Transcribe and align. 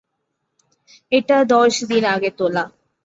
এটা 1.11 1.37
দশ 1.45 1.73
দিন 1.83 2.03
আগে 2.05 2.29
তোলা। 2.37 2.63